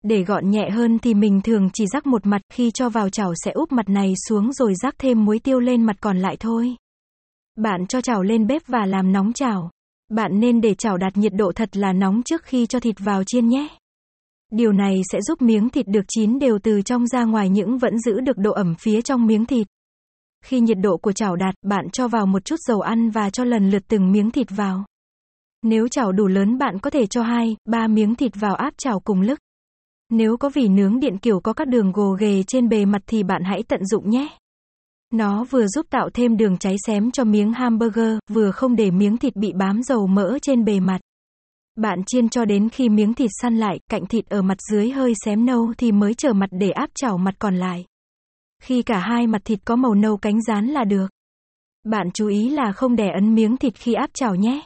Để 0.03 0.23
gọn 0.23 0.49
nhẹ 0.49 0.69
hơn 0.69 0.99
thì 0.99 1.13
mình 1.13 1.41
thường 1.41 1.69
chỉ 1.73 1.85
rắc 1.87 2.07
một 2.07 2.25
mặt, 2.25 2.41
khi 2.53 2.71
cho 2.71 2.89
vào 2.89 3.09
chảo 3.09 3.33
sẽ 3.35 3.51
úp 3.51 3.71
mặt 3.71 3.89
này 3.89 4.13
xuống 4.29 4.53
rồi 4.53 4.73
rắc 4.75 4.95
thêm 4.97 5.25
muối 5.25 5.39
tiêu 5.39 5.59
lên 5.59 5.83
mặt 5.83 5.95
còn 5.99 6.17
lại 6.17 6.37
thôi. 6.39 6.75
Bạn 7.55 7.87
cho 7.87 8.01
chảo 8.01 8.23
lên 8.23 8.47
bếp 8.47 8.67
và 8.67 8.85
làm 8.85 9.11
nóng 9.11 9.33
chảo. 9.33 9.69
Bạn 10.09 10.39
nên 10.39 10.61
để 10.61 10.73
chảo 10.73 10.97
đạt 10.97 11.17
nhiệt 11.17 11.33
độ 11.35 11.51
thật 11.51 11.77
là 11.77 11.93
nóng 11.93 12.21
trước 12.23 12.43
khi 12.43 12.65
cho 12.65 12.79
thịt 12.79 12.95
vào 12.99 13.23
chiên 13.23 13.47
nhé. 13.47 13.67
Điều 14.51 14.71
này 14.71 15.01
sẽ 15.11 15.21
giúp 15.21 15.41
miếng 15.41 15.69
thịt 15.69 15.87
được 15.87 16.05
chín 16.07 16.39
đều 16.39 16.59
từ 16.63 16.81
trong 16.81 17.07
ra 17.07 17.23
ngoài 17.23 17.49
những 17.49 17.77
vẫn 17.77 17.99
giữ 17.99 18.19
được 18.19 18.37
độ 18.37 18.51
ẩm 18.51 18.75
phía 18.79 19.01
trong 19.01 19.25
miếng 19.25 19.45
thịt. 19.45 19.67
Khi 20.43 20.59
nhiệt 20.59 20.77
độ 20.81 20.97
của 20.97 21.11
chảo 21.11 21.35
đạt, 21.35 21.55
bạn 21.65 21.89
cho 21.89 22.07
vào 22.07 22.25
một 22.25 22.45
chút 22.45 22.59
dầu 22.59 22.81
ăn 22.81 23.09
và 23.09 23.29
cho 23.29 23.43
lần 23.43 23.69
lượt 23.69 23.83
từng 23.87 24.11
miếng 24.11 24.31
thịt 24.31 24.47
vào. 24.49 24.85
Nếu 25.63 25.87
chảo 25.87 26.11
đủ 26.11 26.27
lớn 26.27 26.57
bạn 26.57 26.79
có 26.79 26.89
thể 26.89 27.05
cho 27.05 27.21
2, 27.21 27.55
3 27.65 27.87
miếng 27.87 28.15
thịt 28.15 28.31
vào 28.35 28.55
áp 28.55 28.73
chảo 28.77 28.99
cùng 28.99 29.21
lúc. 29.21 29.39
Nếu 30.09 30.37
có 30.37 30.49
vỉ 30.49 30.67
nướng 30.67 30.99
điện 30.99 31.17
kiểu 31.17 31.39
có 31.39 31.53
các 31.53 31.67
đường 31.67 31.91
gồ 31.91 32.17
ghề 32.19 32.43
trên 32.43 32.69
bề 32.69 32.85
mặt 32.85 33.01
thì 33.07 33.23
bạn 33.23 33.43
hãy 33.43 33.63
tận 33.67 33.85
dụng 33.85 34.09
nhé. 34.09 34.27
Nó 35.13 35.43
vừa 35.43 35.67
giúp 35.67 35.85
tạo 35.89 36.09
thêm 36.13 36.37
đường 36.37 36.57
cháy 36.57 36.75
xém 36.87 37.11
cho 37.11 37.23
miếng 37.23 37.53
hamburger, 37.53 38.17
vừa 38.29 38.51
không 38.51 38.75
để 38.75 38.91
miếng 38.91 39.17
thịt 39.17 39.35
bị 39.35 39.53
bám 39.53 39.83
dầu 39.83 40.07
mỡ 40.07 40.37
trên 40.41 40.65
bề 40.65 40.79
mặt. 40.79 41.01
Bạn 41.75 42.03
chiên 42.05 42.29
cho 42.29 42.45
đến 42.45 42.69
khi 42.69 42.89
miếng 42.89 43.13
thịt 43.13 43.31
săn 43.41 43.57
lại, 43.57 43.79
cạnh 43.91 44.05
thịt 44.05 44.25
ở 44.29 44.41
mặt 44.41 44.57
dưới 44.71 44.91
hơi 44.91 45.13
xém 45.25 45.45
nâu 45.45 45.73
thì 45.77 45.91
mới 45.91 46.13
trở 46.13 46.33
mặt 46.33 46.49
để 46.51 46.69
áp 46.71 46.89
chảo 46.95 47.17
mặt 47.17 47.35
còn 47.39 47.55
lại. 47.55 47.85
Khi 48.63 48.81
cả 48.81 48.99
hai 48.99 49.27
mặt 49.27 49.41
thịt 49.45 49.59
có 49.65 49.75
màu 49.75 49.93
nâu 49.93 50.17
cánh 50.17 50.41
rán 50.41 50.65
là 50.65 50.83
được. 50.83 51.07
Bạn 51.83 52.07
chú 52.13 52.27
ý 52.27 52.49
là 52.49 52.71
không 52.71 52.95
để 52.95 53.09
ấn 53.09 53.35
miếng 53.35 53.57
thịt 53.57 53.75
khi 53.75 53.93
áp 53.93 54.09
chảo 54.13 54.35
nhé. 54.35 54.61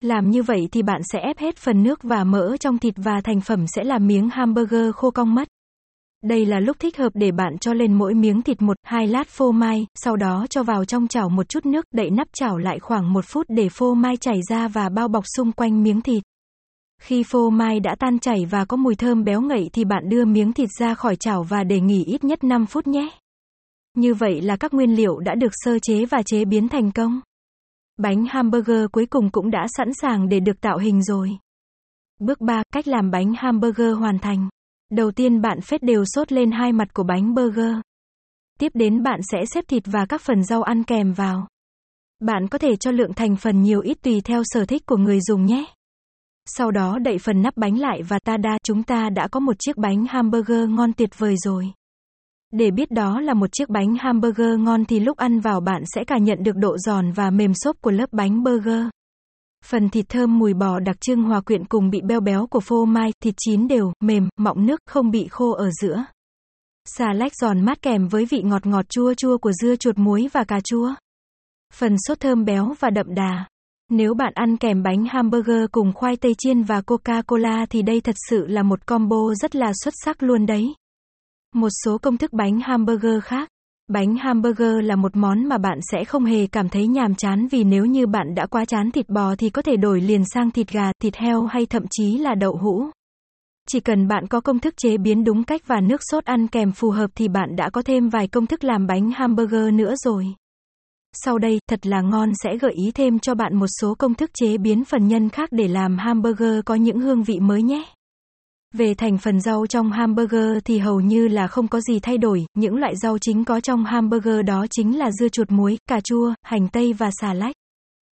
Làm 0.00 0.30
như 0.30 0.42
vậy 0.42 0.68
thì 0.72 0.82
bạn 0.82 1.00
sẽ 1.12 1.20
ép 1.20 1.38
hết 1.38 1.56
phần 1.56 1.82
nước 1.82 2.02
và 2.02 2.24
mỡ 2.24 2.56
trong 2.60 2.78
thịt 2.78 2.94
và 2.96 3.20
thành 3.24 3.40
phẩm 3.40 3.66
sẽ 3.66 3.84
là 3.84 3.98
miếng 3.98 4.28
hamburger 4.28 4.94
khô 4.94 5.10
cong 5.10 5.34
mất. 5.34 5.48
Đây 6.22 6.46
là 6.46 6.60
lúc 6.60 6.76
thích 6.80 6.96
hợp 6.96 7.12
để 7.14 7.32
bạn 7.32 7.58
cho 7.58 7.72
lên 7.72 7.94
mỗi 7.94 8.14
miếng 8.14 8.42
thịt 8.42 8.62
một, 8.62 8.76
hai 8.82 9.06
lát 9.06 9.28
phô 9.28 9.52
mai, 9.52 9.86
sau 9.94 10.16
đó 10.16 10.46
cho 10.50 10.62
vào 10.62 10.84
trong 10.84 11.08
chảo 11.08 11.28
một 11.28 11.48
chút 11.48 11.66
nước, 11.66 11.84
đậy 11.92 12.10
nắp 12.10 12.28
chảo 12.32 12.58
lại 12.58 12.78
khoảng 12.78 13.12
một 13.12 13.24
phút 13.28 13.46
để 13.48 13.68
phô 13.68 13.94
mai 13.94 14.16
chảy 14.16 14.40
ra 14.50 14.68
và 14.68 14.88
bao 14.88 15.08
bọc 15.08 15.24
xung 15.36 15.52
quanh 15.52 15.82
miếng 15.82 16.00
thịt. 16.00 16.22
Khi 17.00 17.22
phô 17.26 17.50
mai 17.50 17.80
đã 17.80 17.96
tan 17.98 18.18
chảy 18.18 18.46
và 18.50 18.64
có 18.64 18.76
mùi 18.76 18.94
thơm 18.94 19.24
béo 19.24 19.40
ngậy 19.40 19.70
thì 19.72 19.84
bạn 19.84 20.08
đưa 20.08 20.24
miếng 20.24 20.52
thịt 20.52 20.68
ra 20.78 20.94
khỏi 20.94 21.16
chảo 21.16 21.42
và 21.42 21.64
để 21.64 21.80
nghỉ 21.80 22.04
ít 22.04 22.24
nhất 22.24 22.44
5 22.44 22.66
phút 22.66 22.86
nhé. 22.86 23.10
Như 23.96 24.14
vậy 24.14 24.40
là 24.40 24.56
các 24.56 24.74
nguyên 24.74 24.96
liệu 24.96 25.18
đã 25.18 25.34
được 25.34 25.52
sơ 25.52 25.78
chế 25.78 26.04
và 26.04 26.22
chế 26.26 26.44
biến 26.44 26.68
thành 26.68 26.90
công. 26.92 27.20
Bánh 27.96 28.26
hamburger 28.28 28.86
cuối 28.92 29.06
cùng 29.06 29.30
cũng 29.30 29.50
đã 29.50 29.66
sẵn 29.76 29.88
sàng 29.94 30.28
để 30.28 30.40
được 30.40 30.60
tạo 30.60 30.78
hình 30.78 31.02
rồi. 31.02 31.30
Bước 32.18 32.40
3, 32.40 32.62
cách 32.72 32.88
làm 32.88 33.10
bánh 33.10 33.34
hamburger 33.36 33.96
hoàn 33.98 34.18
thành. 34.18 34.48
Đầu 34.90 35.10
tiên 35.10 35.40
bạn 35.40 35.60
phết 35.60 35.82
đều 35.82 36.04
sốt 36.04 36.32
lên 36.32 36.50
hai 36.50 36.72
mặt 36.72 36.94
của 36.94 37.02
bánh 37.02 37.34
burger. 37.34 37.74
Tiếp 38.58 38.72
đến 38.74 39.02
bạn 39.02 39.20
sẽ 39.32 39.38
xếp 39.46 39.64
thịt 39.68 39.82
và 39.86 40.06
các 40.06 40.20
phần 40.20 40.44
rau 40.44 40.62
ăn 40.62 40.84
kèm 40.84 41.12
vào. 41.12 41.46
Bạn 42.20 42.48
có 42.48 42.58
thể 42.58 42.76
cho 42.76 42.90
lượng 42.90 43.12
thành 43.12 43.36
phần 43.36 43.62
nhiều 43.62 43.80
ít 43.80 43.98
tùy 44.02 44.20
theo 44.20 44.42
sở 44.44 44.64
thích 44.66 44.86
của 44.86 44.96
người 44.96 45.20
dùng 45.20 45.46
nhé. 45.46 45.64
Sau 46.48 46.70
đó 46.70 46.98
đậy 46.98 47.18
phần 47.18 47.42
nắp 47.42 47.56
bánh 47.56 47.78
lại 47.78 48.02
và 48.02 48.18
ta 48.18 48.36
đa 48.36 48.58
chúng 48.62 48.82
ta 48.82 49.10
đã 49.10 49.28
có 49.28 49.40
một 49.40 49.56
chiếc 49.58 49.76
bánh 49.76 50.04
hamburger 50.08 50.68
ngon 50.68 50.92
tuyệt 50.92 51.18
vời 51.18 51.34
rồi. 51.36 51.72
Để 52.52 52.70
biết 52.70 52.90
đó 52.90 53.20
là 53.20 53.34
một 53.34 53.52
chiếc 53.52 53.68
bánh 53.68 53.96
hamburger 54.00 54.58
ngon 54.58 54.84
thì 54.84 55.00
lúc 55.00 55.16
ăn 55.16 55.40
vào 55.40 55.60
bạn 55.60 55.82
sẽ 55.94 56.04
cảm 56.04 56.24
nhận 56.24 56.42
được 56.42 56.56
độ 56.56 56.78
giòn 56.78 57.12
và 57.12 57.30
mềm 57.30 57.54
xốp 57.54 57.76
của 57.80 57.90
lớp 57.90 58.12
bánh 58.12 58.42
burger. 58.42 58.86
Phần 59.64 59.88
thịt 59.88 60.08
thơm 60.08 60.38
mùi 60.38 60.54
bò 60.54 60.80
đặc 60.80 61.00
trưng 61.00 61.22
hòa 61.22 61.40
quyện 61.40 61.64
cùng 61.64 61.90
bị 61.90 62.00
beo 62.00 62.20
béo 62.20 62.46
của 62.46 62.60
phô 62.60 62.84
mai, 62.84 63.12
thịt 63.22 63.34
chín 63.38 63.68
đều, 63.68 63.92
mềm, 64.00 64.28
mọng 64.36 64.66
nước, 64.66 64.80
không 64.86 65.10
bị 65.10 65.28
khô 65.30 65.52
ở 65.52 65.70
giữa. 65.82 66.04
Xà 66.84 67.12
lách 67.12 67.32
giòn 67.34 67.64
mát 67.64 67.82
kèm 67.82 68.08
với 68.08 68.24
vị 68.24 68.42
ngọt 68.42 68.66
ngọt 68.66 68.88
chua 68.88 69.14
chua 69.14 69.38
của 69.38 69.52
dưa 69.52 69.76
chuột 69.76 69.98
muối 69.98 70.28
và 70.32 70.44
cà 70.44 70.60
chua. 70.64 70.94
Phần 71.72 71.96
sốt 72.08 72.20
thơm 72.20 72.44
béo 72.44 72.74
và 72.80 72.90
đậm 72.90 73.14
đà. 73.14 73.44
Nếu 73.90 74.14
bạn 74.14 74.32
ăn 74.34 74.56
kèm 74.56 74.82
bánh 74.82 75.04
hamburger 75.04 75.64
cùng 75.72 75.92
khoai 75.92 76.16
tây 76.16 76.34
chiên 76.38 76.62
và 76.62 76.80
Coca-Cola 76.80 77.66
thì 77.70 77.82
đây 77.82 78.00
thật 78.00 78.16
sự 78.28 78.46
là 78.46 78.62
một 78.62 78.86
combo 78.86 79.34
rất 79.34 79.56
là 79.56 79.72
xuất 79.84 79.94
sắc 80.04 80.22
luôn 80.22 80.46
đấy. 80.46 80.74
Một 81.54 81.68
số 81.84 81.98
công 81.98 82.16
thức 82.16 82.32
bánh 82.32 82.60
hamburger 82.60 83.22
khác. 83.22 83.48
Bánh 83.88 84.16
hamburger 84.16 84.72
là 84.82 84.96
một 84.96 85.16
món 85.16 85.48
mà 85.48 85.58
bạn 85.58 85.78
sẽ 85.92 86.04
không 86.04 86.24
hề 86.24 86.46
cảm 86.46 86.68
thấy 86.68 86.86
nhàm 86.86 87.14
chán 87.14 87.48
vì 87.50 87.64
nếu 87.64 87.84
như 87.84 88.06
bạn 88.06 88.34
đã 88.34 88.46
quá 88.46 88.64
chán 88.64 88.90
thịt 88.90 89.08
bò 89.08 89.34
thì 89.36 89.50
có 89.50 89.62
thể 89.62 89.76
đổi 89.76 90.00
liền 90.00 90.22
sang 90.24 90.50
thịt 90.50 90.70
gà, 90.72 90.92
thịt 91.02 91.16
heo 91.16 91.42
hay 91.42 91.66
thậm 91.66 91.82
chí 91.90 92.18
là 92.18 92.34
đậu 92.34 92.56
hũ. 92.56 92.84
Chỉ 93.68 93.80
cần 93.80 94.08
bạn 94.08 94.26
có 94.26 94.40
công 94.40 94.58
thức 94.58 94.74
chế 94.76 94.96
biến 94.96 95.24
đúng 95.24 95.44
cách 95.44 95.62
và 95.66 95.80
nước 95.80 96.00
sốt 96.10 96.24
ăn 96.24 96.48
kèm 96.48 96.72
phù 96.72 96.90
hợp 96.90 97.10
thì 97.14 97.28
bạn 97.28 97.56
đã 97.56 97.70
có 97.70 97.82
thêm 97.82 98.08
vài 98.08 98.28
công 98.28 98.46
thức 98.46 98.64
làm 98.64 98.86
bánh 98.86 99.10
hamburger 99.10 99.72
nữa 99.72 99.94
rồi. 100.04 100.26
Sau 101.16 101.38
đây, 101.38 101.58
thật 101.68 101.86
là 101.86 102.00
ngon 102.00 102.32
sẽ 102.42 102.56
gợi 102.56 102.72
ý 102.72 102.90
thêm 102.94 103.18
cho 103.18 103.34
bạn 103.34 103.56
một 103.56 103.66
số 103.80 103.94
công 103.94 104.14
thức 104.14 104.30
chế 104.34 104.58
biến 104.58 104.84
phần 104.84 105.08
nhân 105.08 105.28
khác 105.28 105.48
để 105.52 105.68
làm 105.68 105.98
hamburger 105.98 106.60
có 106.64 106.74
những 106.74 107.00
hương 107.00 107.22
vị 107.22 107.40
mới 107.40 107.62
nhé. 107.62 107.84
Về 108.72 108.94
thành 108.94 109.18
phần 109.18 109.40
rau 109.40 109.66
trong 109.66 109.92
hamburger 109.92 110.58
thì 110.64 110.78
hầu 110.78 111.00
như 111.00 111.28
là 111.28 111.46
không 111.46 111.68
có 111.68 111.80
gì 111.80 112.00
thay 112.00 112.18
đổi, 112.18 112.46
những 112.54 112.76
loại 112.76 112.96
rau 112.96 113.18
chính 113.18 113.44
có 113.44 113.60
trong 113.60 113.84
hamburger 113.84 114.44
đó 114.46 114.66
chính 114.70 114.98
là 114.98 115.10
dưa 115.12 115.28
chuột 115.28 115.50
muối, 115.50 115.78
cà 115.88 116.00
chua, 116.00 116.34
hành 116.42 116.68
tây 116.68 116.92
và 116.92 117.10
xà 117.20 117.34
lách. 117.34 117.54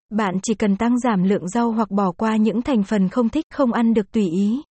Bạn 0.10 0.36
chỉ 0.44 0.53
cần 0.53 0.77
tăng 0.77 1.00
giảm 1.00 1.24
lượng 1.24 1.48
rau 1.48 1.72
hoặc 1.72 1.91
bỏ 1.91 2.12
qua 2.12 2.36
những 2.36 2.62
thành 2.62 2.84
phần 2.84 3.10
không 3.10 3.29
thích 3.29 3.46
không 3.53 3.74
ăn 3.74 3.94
được 3.94 4.12
tùy 4.12 4.24
ý. 4.29 4.62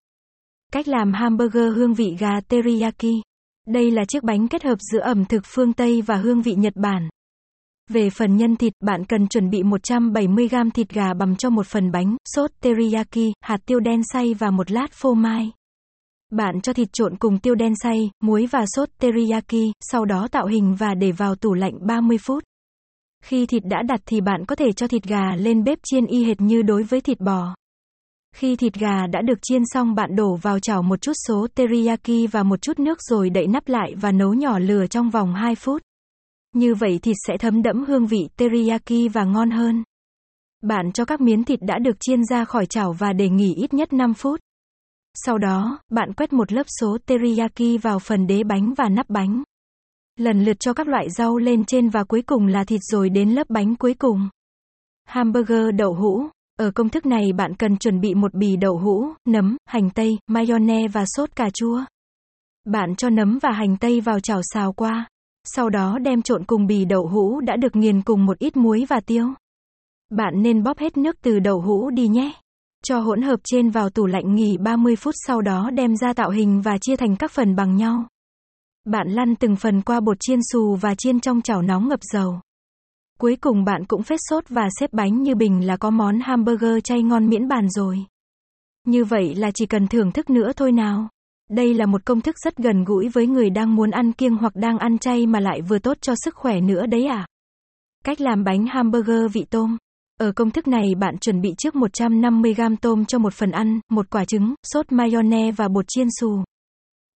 Cách 0.71 0.87
làm 0.87 1.13
hamburger 1.13 1.75
hương 1.75 1.93
vị 1.93 2.15
gà 2.19 2.41
teriyaki. 2.47 3.21
Đây 3.67 3.91
là 3.91 4.05
chiếc 4.05 4.23
bánh 4.23 4.47
kết 4.47 4.63
hợp 4.63 4.77
giữa 4.91 4.99
ẩm 4.99 5.25
thực 5.25 5.43
phương 5.45 5.73
Tây 5.73 6.01
và 6.01 6.15
hương 6.15 6.41
vị 6.41 6.53
Nhật 6.55 6.73
Bản. 6.75 7.09
Về 7.89 8.09
phần 8.09 8.37
nhân 8.37 8.55
thịt, 8.55 8.73
bạn 8.79 9.05
cần 9.05 9.27
chuẩn 9.27 9.49
bị 9.49 9.63
170g 9.63 10.69
thịt 10.69 10.89
gà 10.89 11.13
bằm 11.13 11.35
cho 11.35 11.49
một 11.49 11.67
phần 11.67 11.91
bánh, 11.91 12.17
sốt 12.35 12.51
teriyaki, 12.61 13.33
hạt 13.41 13.57
tiêu 13.65 13.79
đen 13.79 14.01
xay 14.13 14.33
và 14.33 14.51
một 14.51 14.71
lát 14.71 14.91
phô 14.91 15.13
mai. 15.13 15.51
Bạn 16.31 16.61
cho 16.61 16.73
thịt 16.73 16.87
trộn 16.93 17.17
cùng 17.17 17.39
tiêu 17.39 17.55
đen 17.55 17.73
xay, 17.83 18.11
muối 18.23 18.47
và 18.51 18.65
sốt 18.75 18.89
teriyaki, 18.99 19.73
sau 19.81 20.05
đó 20.05 20.27
tạo 20.31 20.47
hình 20.47 20.75
và 20.75 20.93
để 20.95 21.11
vào 21.11 21.35
tủ 21.35 21.53
lạnh 21.53 21.73
30 21.87 22.17
phút. 22.17 22.43
Khi 23.23 23.45
thịt 23.45 23.63
đã 23.65 23.81
đặt 23.81 23.99
thì 24.05 24.21
bạn 24.21 24.45
có 24.45 24.55
thể 24.55 24.71
cho 24.71 24.87
thịt 24.87 25.03
gà 25.03 25.35
lên 25.35 25.63
bếp 25.63 25.79
chiên 25.83 26.05
y 26.05 26.23
hệt 26.23 26.41
như 26.41 26.61
đối 26.61 26.83
với 26.83 27.01
thịt 27.01 27.19
bò. 27.19 27.55
Khi 28.35 28.55
thịt 28.55 28.73
gà 28.73 29.07
đã 29.07 29.21
được 29.21 29.39
chiên 29.41 29.61
xong 29.65 29.95
bạn 29.95 30.15
đổ 30.15 30.35
vào 30.35 30.59
chảo 30.59 30.81
một 30.81 31.01
chút 31.01 31.13
số 31.27 31.47
teriyaki 31.55 32.31
và 32.31 32.43
một 32.43 32.61
chút 32.61 32.79
nước 32.79 32.97
rồi 33.01 33.29
đậy 33.29 33.47
nắp 33.47 33.67
lại 33.67 33.95
và 33.95 34.11
nấu 34.11 34.33
nhỏ 34.33 34.59
lửa 34.59 34.87
trong 34.87 35.09
vòng 35.09 35.33
2 35.33 35.55
phút. 35.55 35.81
Như 36.55 36.75
vậy 36.75 36.99
thịt 37.01 37.15
sẽ 37.27 37.37
thấm 37.37 37.61
đẫm 37.61 37.83
hương 37.83 38.07
vị 38.07 38.29
teriyaki 38.37 39.13
và 39.13 39.23
ngon 39.23 39.51
hơn. 39.51 39.83
Bạn 40.61 40.91
cho 40.91 41.05
các 41.05 41.21
miếng 41.21 41.43
thịt 41.43 41.59
đã 41.61 41.79
được 41.79 41.95
chiên 41.99 42.25
ra 42.25 42.45
khỏi 42.45 42.65
chảo 42.65 42.93
và 42.93 43.13
để 43.13 43.29
nghỉ 43.29 43.53
ít 43.55 43.73
nhất 43.73 43.93
5 43.93 44.13
phút. 44.13 44.39
Sau 45.13 45.37
đó, 45.37 45.79
bạn 45.89 46.13
quét 46.13 46.33
một 46.33 46.51
lớp 46.51 46.65
số 46.79 46.97
teriyaki 47.05 47.81
vào 47.81 47.99
phần 47.99 48.27
đế 48.27 48.43
bánh 48.43 48.73
và 48.77 48.89
nắp 48.89 49.09
bánh. 49.09 49.43
Lần 50.17 50.43
lượt 50.43 50.59
cho 50.59 50.73
các 50.73 50.87
loại 50.87 51.09
rau 51.09 51.37
lên 51.37 51.65
trên 51.65 51.89
và 51.89 52.03
cuối 52.03 52.21
cùng 52.21 52.47
là 52.47 52.63
thịt 52.63 52.81
rồi 52.83 53.09
đến 53.09 53.29
lớp 53.29 53.49
bánh 53.49 53.75
cuối 53.75 53.93
cùng. 53.93 54.29
Hamburger 55.05 55.65
đậu 55.75 55.93
hũ. 55.93 56.23
Ở 56.57 56.71
công 56.71 56.89
thức 56.89 57.05
này 57.05 57.33
bạn 57.33 57.55
cần 57.55 57.77
chuẩn 57.77 57.99
bị 57.99 58.13
một 58.13 58.33
bì 58.33 58.55
đậu 58.55 58.77
hũ, 58.77 59.05
nấm, 59.25 59.57
hành 59.65 59.89
tây, 59.89 60.17
mayonnaise 60.27 60.87
và 60.87 61.05
sốt 61.05 61.35
cà 61.35 61.49
chua. 61.53 61.83
Bạn 62.65 62.95
cho 62.95 63.09
nấm 63.09 63.39
và 63.41 63.51
hành 63.51 63.77
tây 63.77 64.01
vào 64.01 64.19
chảo 64.19 64.41
xào 64.53 64.73
qua. 64.73 65.07
Sau 65.55 65.69
đó 65.69 65.99
đem 66.01 66.21
trộn 66.21 66.43
cùng 66.43 66.67
bì 66.67 66.85
đậu 66.85 67.07
hũ 67.07 67.39
đã 67.39 67.55
được 67.55 67.75
nghiền 67.75 68.01
cùng 68.01 68.25
một 68.25 68.39
ít 68.39 68.57
muối 68.57 68.85
và 68.89 68.99
tiêu. 69.05 69.27
Bạn 70.09 70.33
nên 70.41 70.63
bóp 70.63 70.77
hết 70.77 70.97
nước 70.97 71.15
từ 71.21 71.39
đậu 71.39 71.61
hũ 71.61 71.89
đi 71.89 72.07
nhé. 72.07 72.33
Cho 72.83 72.99
hỗn 72.99 73.21
hợp 73.21 73.39
trên 73.43 73.69
vào 73.69 73.89
tủ 73.89 74.05
lạnh 74.05 74.35
nghỉ 74.35 74.57
30 74.57 74.95
phút 74.95 75.15
sau 75.27 75.41
đó 75.41 75.69
đem 75.73 75.95
ra 75.95 76.13
tạo 76.13 76.29
hình 76.29 76.61
và 76.61 76.77
chia 76.81 76.95
thành 76.95 77.15
các 77.15 77.31
phần 77.31 77.55
bằng 77.55 77.75
nhau. 77.75 78.05
Bạn 78.85 79.07
lăn 79.09 79.35
từng 79.35 79.55
phần 79.55 79.81
qua 79.81 79.99
bột 79.99 80.17
chiên 80.19 80.39
xù 80.51 80.75
và 80.75 80.95
chiên 80.95 81.19
trong 81.19 81.41
chảo 81.41 81.61
nóng 81.61 81.87
ngập 81.89 81.99
dầu. 82.13 82.39
Cuối 83.19 83.35
cùng 83.35 83.63
bạn 83.63 83.85
cũng 83.85 84.03
phết 84.03 84.19
sốt 84.29 84.43
và 84.49 84.69
xếp 84.79 84.93
bánh 84.93 85.23
như 85.23 85.35
bình 85.35 85.67
là 85.67 85.77
có 85.77 85.89
món 85.89 86.19
hamburger 86.19 86.77
chay 86.83 87.03
ngon 87.03 87.29
miễn 87.29 87.47
bàn 87.47 87.69
rồi. 87.69 88.05
Như 88.85 89.05
vậy 89.05 89.35
là 89.35 89.51
chỉ 89.51 89.65
cần 89.65 89.87
thưởng 89.87 90.11
thức 90.11 90.29
nữa 90.29 90.51
thôi 90.55 90.71
nào. 90.71 91.09
Đây 91.49 91.73
là 91.73 91.85
một 91.85 92.05
công 92.05 92.21
thức 92.21 92.35
rất 92.37 92.57
gần 92.57 92.83
gũi 92.83 93.09
với 93.09 93.27
người 93.27 93.49
đang 93.49 93.75
muốn 93.75 93.91
ăn 93.91 94.11
kiêng 94.11 94.37
hoặc 94.37 94.55
đang 94.55 94.77
ăn 94.77 94.97
chay 94.97 95.27
mà 95.27 95.39
lại 95.39 95.61
vừa 95.61 95.79
tốt 95.79 95.97
cho 96.01 96.13
sức 96.15 96.35
khỏe 96.35 96.61
nữa 96.61 96.85
đấy 96.85 97.05
à. 97.05 97.27
Cách 98.03 98.21
làm 98.21 98.43
bánh 98.43 98.65
hamburger 98.65 99.33
vị 99.33 99.45
tôm. 99.49 99.77
Ở 100.19 100.31
công 100.31 100.51
thức 100.51 100.67
này 100.67 100.95
bạn 100.99 101.17
chuẩn 101.17 101.41
bị 101.41 101.49
trước 101.57 101.75
150g 101.75 102.75
tôm 102.81 103.05
cho 103.05 103.19
một 103.19 103.33
phần 103.33 103.51
ăn, 103.51 103.79
một 103.89 104.09
quả 104.09 104.25
trứng, 104.25 104.53
sốt 104.63 104.91
mayonnaise 104.91 105.51
và 105.51 105.67
bột 105.67 105.85
chiên 105.87 106.07
xù. 106.19 106.43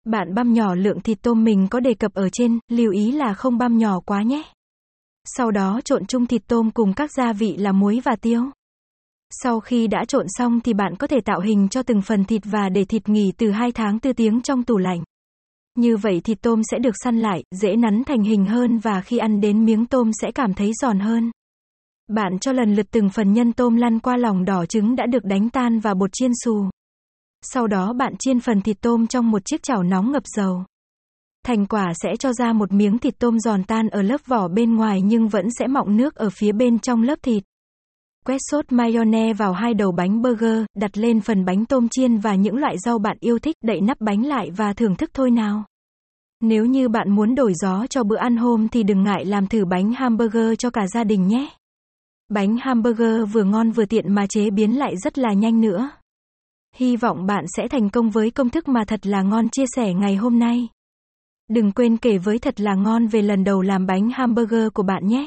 Bạn 0.04 0.34
băm 0.34 0.52
nhỏ 0.52 0.74
lượng 0.74 1.00
thịt 1.00 1.18
tôm 1.22 1.44
mình 1.44 1.66
có 1.70 1.80
đề 1.80 1.94
cập 1.94 2.14
ở 2.14 2.28
trên, 2.32 2.58
lưu 2.68 2.92
ý 2.92 3.12
là 3.12 3.34
không 3.34 3.58
băm 3.58 3.78
nhỏ 3.78 4.00
quá 4.00 4.22
nhé. 4.22 4.42
Sau 5.24 5.50
đó 5.50 5.80
trộn 5.84 6.06
chung 6.06 6.26
thịt 6.26 6.42
tôm 6.46 6.70
cùng 6.70 6.94
các 6.94 7.10
gia 7.12 7.32
vị 7.32 7.56
là 7.56 7.72
muối 7.72 8.00
và 8.04 8.16
tiêu. 8.16 8.42
Sau 9.40 9.60
khi 9.60 9.86
đã 9.86 10.04
trộn 10.04 10.26
xong 10.28 10.60
thì 10.60 10.74
bạn 10.74 10.96
có 10.96 11.06
thể 11.06 11.20
tạo 11.20 11.40
hình 11.40 11.68
cho 11.68 11.82
từng 11.82 12.02
phần 12.02 12.24
thịt 12.24 12.42
và 12.44 12.68
để 12.68 12.84
thịt 12.84 13.08
nghỉ 13.08 13.32
từ 13.38 13.50
2 13.50 13.72
tháng 13.72 13.98
4 14.02 14.14
tiếng 14.14 14.40
trong 14.40 14.64
tủ 14.64 14.78
lạnh. 14.78 15.02
Như 15.78 15.96
vậy 15.96 16.20
thịt 16.20 16.38
tôm 16.42 16.62
sẽ 16.70 16.78
được 16.78 16.94
săn 17.04 17.18
lại, 17.18 17.44
dễ 17.50 17.76
nắn 17.76 18.02
thành 18.06 18.22
hình 18.22 18.46
hơn 18.46 18.78
và 18.78 19.00
khi 19.00 19.18
ăn 19.18 19.40
đến 19.40 19.64
miếng 19.64 19.86
tôm 19.86 20.10
sẽ 20.20 20.32
cảm 20.32 20.54
thấy 20.54 20.72
giòn 20.82 21.00
hơn. 21.00 21.30
Bạn 22.08 22.38
cho 22.38 22.52
lần 22.52 22.74
lượt 22.74 22.86
từng 22.90 23.10
phần 23.10 23.32
nhân 23.32 23.52
tôm 23.52 23.76
lăn 23.76 23.98
qua 23.98 24.16
lòng 24.16 24.44
đỏ 24.44 24.66
trứng 24.66 24.96
đã 24.96 25.06
được 25.06 25.24
đánh 25.24 25.50
tan 25.50 25.80
và 25.80 25.94
bột 25.94 26.10
chiên 26.12 26.30
xù. 26.44 26.68
Sau 27.42 27.66
đó 27.66 27.92
bạn 27.92 28.14
chiên 28.18 28.40
phần 28.40 28.60
thịt 28.60 28.76
tôm 28.80 29.06
trong 29.06 29.30
một 29.30 29.44
chiếc 29.44 29.62
chảo 29.62 29.82
nóng 29.82 30.12
ngập 30.12 30.22
dầu. 30.36 30.64
Thành 31.44 31.66
quả 31.66 31.92
sẽ 32.02 32.16
cho 32.18 32.32
ra 32.32 32.52
một 32.52 32.72
miếng 32.72 32.98
thịt 32.98 33.18
tôm 33.18 33.40
giòn 33.40 33.64
tan 33.64 33.88
ở 33.88 34.02
lớp 34.02 34.20
vỏ 34.26 34.48
bên 34.48 34.76
ngoài 34.76 35.00
nhưng 35.02 35.28
vẫn 35.28 35.46
sẽ 35.58 35.66
mọng 35.66 35.96
nước 35.96 36.14
ở 36.14 36.30
phía 36.30 36.52
bên 36.52 36.78
trong 36.78 37.02
lớp 37.02 37.18
thịt. 37.22 37.42
Quét 38.26 38.38
sốt 38.50 38.72
mayonnaise 38.72 39.32
vào 39.32 39.52
hai 39.52 39.74
đầu 39.74 39.92
bánh 39.92 40.22
burger, 40.22 40.64
đặt 40.74 40.98
lên 40.98 41.20
phần 41.20 41.44
bánh 41.44 41.66
tôm 41.66 41.88
chiên 41.88 42.18
và 42.18 42.34
những 42.34 42.56
loại 42.56 42.78
rau 42.78 42.98
bạn 42.98 43.16
yêu 43.20 43.38
thích, 43.38 43.56
đậy 43.64 43.80
nắp 43.80 44.00
bánh 44.00 44.26
lại 44.26 44.50
và 44.50 44.72
thưởng 44.72 44.96
thức 44.96 45.10
thôi 45.14 45.30
nào. 45.30 45.64
Nếu 46.40 46.64
như 46.64 46.88
bạn 46.88 47.10
muốn 47.10 47.34
đổi 47.34 47.52
gió 47.54 47.86
cho 47.90 48.04
bữa 48.04 48.16
ăn 48.16 48.36
hôm 48.36 48.68
thì 48.68 48.82
đừng 48.82 49.02
ngại 49.02 49.24
làm 49.24 49.46
thử 49.46 49.64
bánh 49.64 49.92
hamburger 49.92 50.52
cho 50.58 50.70
cả 50.70 50.86
gia 50.94 51.04
đình 51.04 51.28
nhé. 51.28 51.48
Bánh 52.28 52.56
hamburger 52.60 53.32
vừa 53.32 53.44
ngon 53.44 53.70
vừa 53.70 53.84
tiện 53.84 54.14
mà 54.14 54.26
chế 54.26 54.50
biến 54.50 54.78
lại 54.78 54.96
rất 54.96 55.18
là 55.18 55.32
nhanh 55.32 55.60
nữa. 55.60 55.90
Hy 56.76 56.96
vọng 56.96 57.26
bạn 57.26 57.44
sẽ 57.56 57.68
thành 57.68 57.90
công 57.90 58.10
với 58.10 58.30
công 58.30 58.50
thức 58.50 58.68
mà 58.68 58.84
thật 58.86 59.06
là 59.06 59.22
ngon 59.22 59.48
chia 59.48 59.64
sẻ 59.76 59.94
ngày 59.94 60.16
hôm 60.16 60.38
nay. 60.38 60.68
Đừng 61.50 61.72
quên 61.72 61.96
kể 61.96 62.18
với 62.18 62.38
thật 62.38 62.60
là 62.60 62.74
ngon 62.74 63.06
về 63.06 63.22
lần 63.22 63.44
đầu 63.44 63.62
làm 63.62 63.86
bánh 63.86 64.10
hamburger 64.10 64.68
của 64.74 64.82
bạn 64.82 65.06
nhé. 65.06 65.26